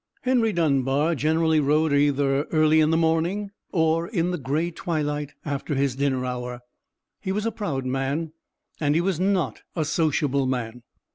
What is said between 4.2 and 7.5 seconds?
the grey twilight after his dinner hour. He was